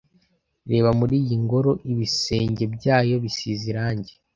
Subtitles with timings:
[0.71, 4.13] reba muri iyi ngoro ibisenge byayo bisize irangi